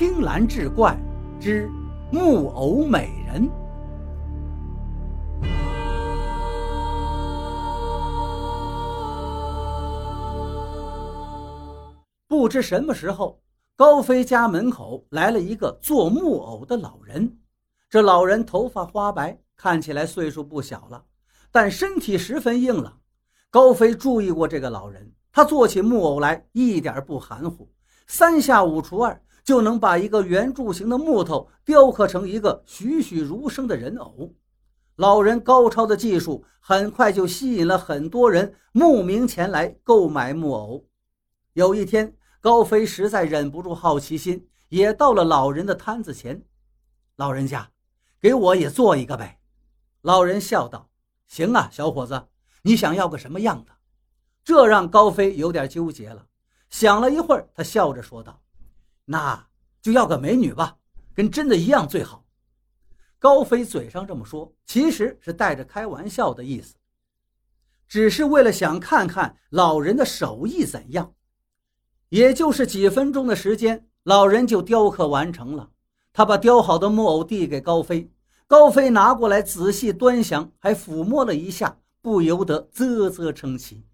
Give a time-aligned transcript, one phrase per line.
[0.00, 0.98] 青蓝志怪
[1.38, 1.70] 之
[2.10, 3.50] 木偶美人。
[12.26, 13.42] 不知什么时候，
[13.76, 17.38] 高飞家门口来了一个做木偶的老人。
[17.90, 21.04] 这老人头发花白，看起来岁数不小了，
[21.52, 22.98] 但身体十分硬朗。
[23.50, 27.70] 高飞注意过这个老人，他做起木偶来一点不含糊，
[28.06, 29.20] 三下五除二
[29.50, 34.32] 就能把一个圆柱形的木头雕刻成一个栩栩如生的人偶。
[34.94, 40.86] 老人高超的技术很快就吸引了很多人慕名前来购买木偶。
[41.54, 46.44] 有一天，高飞实在忍不住好奇心，也到了老人的摊子前。
[47.16, 47.72] 老人家，
[48.20, 49.40] 给我也做一个呗。
[50.02, 50.88] 老人笑道
[51.26, 52.28] ：“行啊，小伙子。”
[52.62, 53.72] 你想要个什么样的？
[54.44, 56.28] 这让高飞有点纠结了。
[56.68, 58.40] 想了一会儿，他笑着说道
[59.06, 59.48] ：“那
[59.80, 60.76] 就要个美女吧，
[61.14, 62.24] 跟真的一样最好。”
[63.18, 66.74] 高飞嘴上这么说，其实是带着开玩笑的意思，
[67.86, 71.12] 只是为了想看看老人的手艺怎样。
[72.08, 75.70] 也就是几分钟的时间，老人就雕刻完成了。
[76.12, 78.10] 他把雕好的木偶递给高飞，
[78.46, 81.76] 高飞拿过来仔细端详，还抚摸了一下。
[82.02, 83.84] 不由得啧啧称奇，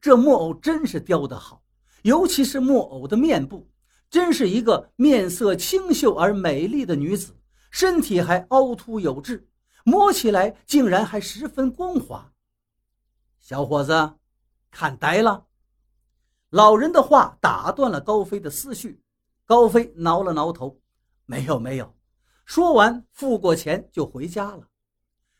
[0.00, 1.62] 这木偶真是雕得好，
[2.02, 3.70] 尤其是木偶的面部，
[4.12, 7.34] 真是一个面色清秀而美丽的女子，
[7.70, 9.48] 身体还凹凸有致，
[9.86, 12.30] 摸起来竟然还十分光滑。
[13.40, 14.12] 小伙子，
[14.70, 15.46] 看呆了。
[16.50, 19.02] 老人的话打断了高飞的思绪，
[19.46, 20.78] 高飞挠了挠头，
[21.24, 21.94] 没有没有。
[22.44, 24.68] 说完，付过钱就回家了。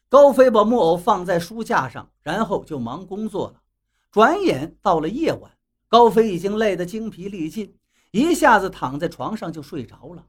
[0.09, 3.61] 高飞把木偶放在书架上，然后就忙工作了。
[4.11, 5.53] 转眼到了夜晚，
[5.89, 7.77] 高飞已经累得精疲力尽，
[8.13, 10.27] 一下子躺在床上就睡着了。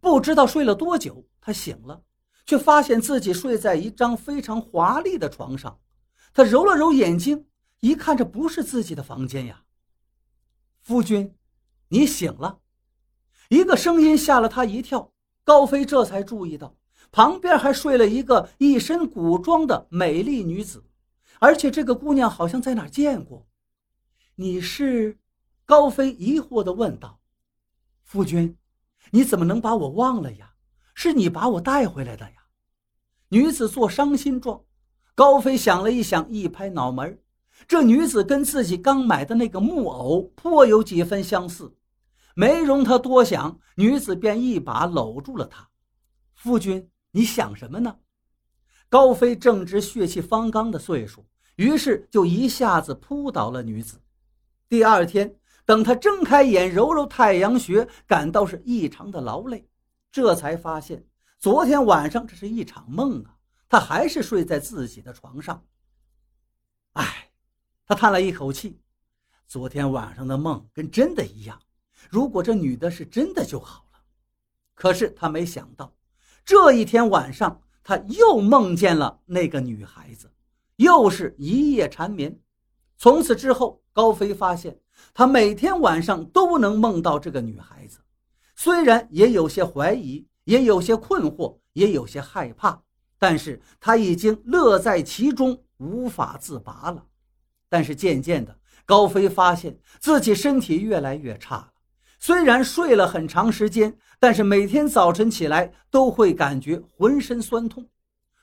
[0.00, 2.02] 不知道睡了多久，他醒了，
[2.44, 5.80] 却发现自己睡在一张非常华丽的床上。
[6.34, 7.46] 他揉了揉眼睛，
[7.80, 9.62] 一看，这不是自己的房间呀。
[10.80, 11.34] 夫君，
[11.88, 12.58] 你醒了。
[13.48, 15.12] 一个声音吓了他一跳，
[15.44, 16.76] 高飞这才注意到。
[17.12, 20.82] 旁边还睡了一个一身古装的美丽女子，
[21.38, 23.46] 而且这个姑娘好像在哪儿见过。
[24.34, 25.18] 你是？
[25.64, 27.20] 高飞疑惑地问道。
[28.12, 28.58] 夫君，
[29.10, 30.52] 你怎么能把我忘了呀？
[30.94, 32.44] 是你把我带回来的呀。
[33.30, 34.60] 女子做伤心状。
[35.14, 37.18] 高飞想了一想，一拍脑门
[37.66, 41.74] 这女子跟自己刚买的那个木偶颇有几分相似。
[42.34, 45.70] 没容他多想，女子便一把搂住了他。
[46.34, 46.90] 夫君。
[47.12, 47.96] 你想什么呢？
[48.90, 51.24] 高飞正值血气方刚的岁数，
[51.56, 54.02] 于是就一下子扑倒了女子。
[54.68, 55.34] 第二天，
[55.64, 59.68] 等他睁开眼揉揉太阳穴，感到是异常的劳累，
[60.10, 61.06] 这才发现
[61.38, 63.36] 昨天晚上这是一场梦啊！
[63.68, 65.64] 他还是睡在自己的床上。
[66.92, 67.30] 唉，
[67.86, 68.80] 他叹了一口气，
[69.46, 71.58] 昨天晚上的梦跟真的一样。
[72.10, 74.00] 如果这女的是真的就好了。
[74.74, 75.94] 可是他没想到。
[76.44, 80.30] 这一天晚上，他又梦见了那个女孩子，
[80.76, 82.38] 又是一夜缠绵。
[82.98, 84.78] 从此之后，高飞发现
[85.12, 87.98] 他每天晚上都能梦到这个女孩子，
[88.56, 92.82] 虽然也有些怀疑，也有些困惑，也有些害怕，
[93.18, 97.04] 但是他已经乐在其中，无法自拔了。
[97.68, 101.68] 但是渐渐的，高飞发现自己身体越来越差了。
[102.18, 107.86] 虽然睡了很长时间，但是每天早晨起来都会感觉浑身酸痛。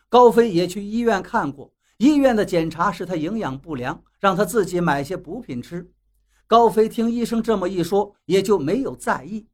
[0.10, 5.92] 高飞也去医院看过，医院的检查是他营养不良，让他自己买些补品吃。
[6.48, 9.50] 高飞听医生这么一说，也就没有在意。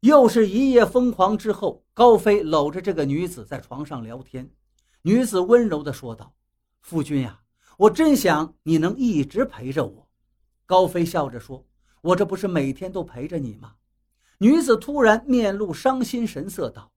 [0.00, 4.50] 又是一夜疯狂之后，高飞搂着这个女子在床上聊天。
[5.02, 6.34] 女子温柔地说道
[6.80, 7.42] ：“夫君呀，
[7.76, 10.08] 我真想你能一直陪着我。”
[10.64, 11.66] 高飞笑着说。
[12.02, 13.74] 我这不是每天都陪着你吗？
[14.38, 16.92] 女子突然面露伤心神色道：“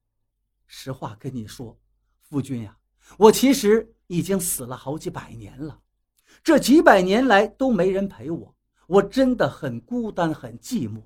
[0.68, 1.78] 实话跟你说，
[2.22, 2.78] 夫君呀，
[3.18, 5.80] 我其实已经死了好几百年了，
[6.44, 8.56] 这几百年来都没人陪我，
[8.88, 11.04] 我真的很孤单，很寂寞。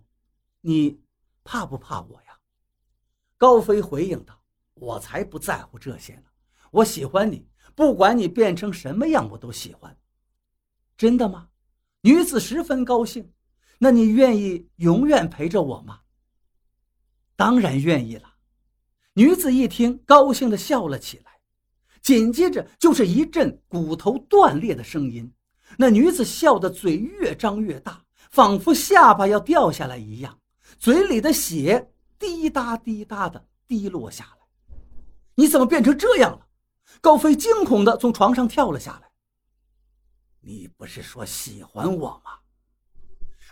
[0.61, 1.01] 你
[1.43, 2.39] 怕不怕我呀？”
[3.37, 4.41] 高飞回应道
[4.75, 6.23] ：“我才不在乎这些呢，
[6.71, 7.45] 我喜欢你，
[7.75, 9.97] 不管你变成什么样，我都喜欢。”
[10.95, 11.49] 真的吗？
[12.01, 13.33] 女子十分高兴。
[13.79, 15.99] 那你愿意永远陪着我吗？
[17.35, 18.35] 当然愿意了。
[19.15, 21.32] 女子一听，高兴地笑了起来，
[22.03, 25.33] 紧接着就是一阵骨头断裂的声音。
[25.77, 30.37] 那女子笑得嘴越张越大，仿佛下巴要掉下来一样，
[30.77, 34.45] 嘴里的血滴答滴答的滴落下来。
[35.33, 36.45] 你怎么变成这样了？
[37.01, 39.09] 高飞惊恐的从床上跳了下来。
[40.41, 42.33] 你不是说喜欢我吗？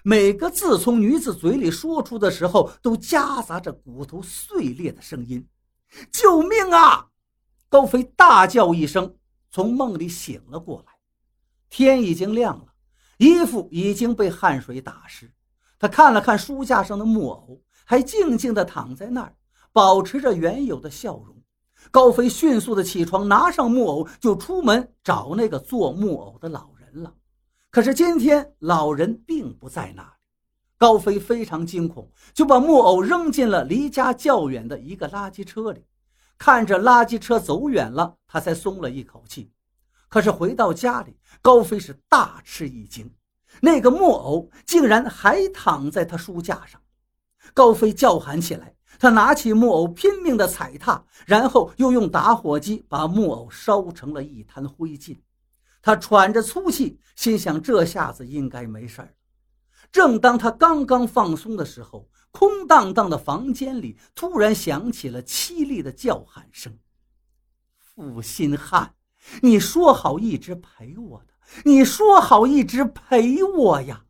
[0.04, 5.48] 每个字从女子嘴里说出的时候，都夹杂着骨头碎裂的声音。
[6.12, 7.08] 救命啊！
[7.72, 9.16] 高飞大叫一声，
[9.50, 10.92] 从梦里醒了过来。
[11.70, 12.66] 天已经亮了，
[13.18, 15.32] 衣服已经被汗水打湿。
[15.80, 19.34] 他看了看书架上的木偶，还静静地躺在那儿，
[19.72, 21.34] 保持着原有的笑容。
[21.92, 27.14] 高飞迅速地起床，拿上木偶就出门找那个做木偶的老人了。
[27.70, 30.10] 可是今天老人并不在那里。
[30.78, 35.86] 高飞非常惊恐，就把木偶扔进了离家较远的一个垃圾车里。
[36.44, 39.52] 看着垃圾车走远了，他才松了一口气。
[40.10, 43.14] 可是回到家里，高飞是大吃一惊，
[43.60, 46.82] 那个木偶竟然还躺在他书架上。
[47.54, 55.16] 高飞叫喊起来，他拿起木偶拼命地踩踏，然后又用打火机把木偶烧成了一滩灰烬。
[55.80, 59.14] 他喘着粗气，心想这下子应该没事儿。
[59.92, 66.80] 正当他刚刚放松的时候，空荡荡的房间里突然响起了凄厉的叫喊声
[67.78, 68.96] ：“负心汉！”
[69.44, 71.34] 你说好一直陪我的，
[71.66, 74.06] 你说好一直陪我呀！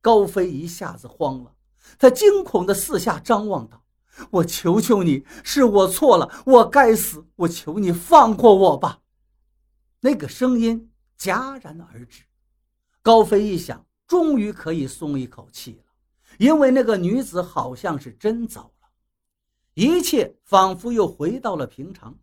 [0.00, 1.54] 高飞一下子慌了，
[1.98, 3.84] 他惊恐地四下张望道
[4.30, 9.00] ：“我求求你，是我错了，我该死，我求你放过我吧！”
[10.00, 12.22] 那个声音戛然而止。
[13.02, 15.91] 高飞一想，终于可以松一口气了，
[16.38, 18.88] 因为那个女子好像是真走了，
[19.74, 22.18] 一切仿佛又回到了平常。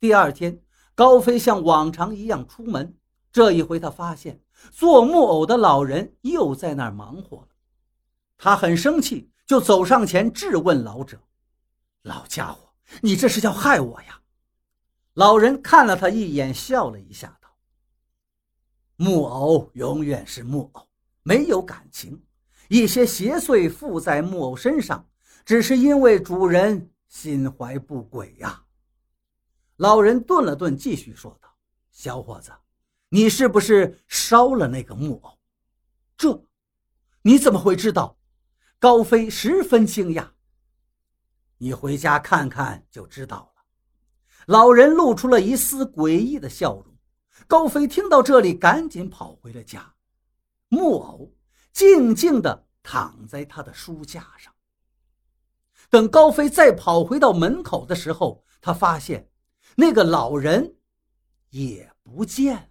[0.00, 0.60] 第二天。
[0.96, 2.96] 高飞像往常一样出门，
[3.30, 4.40] 这一回他发现
[4.72, 7.48] 做木偶的老人又在那儿忙活了。
[8.38, 11.20] 他很生气，就走上前质问老者
[12.00, 12.72] ：“老家伙，
[13.02, 14.22] 你这是要害我呀？”
[15.12, 17.50] 老人看了他一眼，笑了一下，道
[18.96, 20.88] ：“木偶永远是木偶，
[21.22, 22.18] 没有感情。
[22.68, 25.08] 一些邪祟附在木偶身上，
[25.44, 28.62] 只是因为主人心怀不轨呀。”
[29.76, 31.48] 老人顿了顿，继续说道
[31.92, 32.50] ：“小伙子，
[33.08, 35.38] 你是不是烧了那个木偶？
[36.16, 36.44] 这，
[37.22, 38.16] 你怎么会知道？”
[38.78, 40.28] 高飞十分惊讶。
[41.58, 43.62] “你回家看看就知道了。”
[44.46, 46.96] 老人露出了一丝诡异的笑容。
[47.46, 49.94] 高飞听到这里，赶紧跑回了家。
[50.68, 51.32] 木偶
[51.76, 54.50] 静静的躺在他的书架上。
[55.90, 59.28] 等高飞再跑回到门口的时候，他发现。
[59.74, 60.76] 那个老人
[61.50, 62.68] 也不见了。